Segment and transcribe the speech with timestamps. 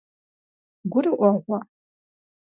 [0.91, 1.59] ГурыӀуэгъуэ?